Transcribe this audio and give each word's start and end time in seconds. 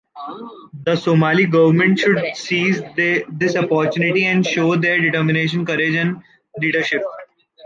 The 0.87 0.95
Somali 0.95 1.45
Government 1.45 1.99
should 1.99 2.35
seize 2.35 2.81
this 2.97 3.55
opportunity 3.55 4.25
and 4.25 4.43
show 4.43 4.75
their 4.75 4.99
determination, 4.99 5.63
courage, 5.63 5.93
and 5.93 6.23
leadership. 6.57 7.03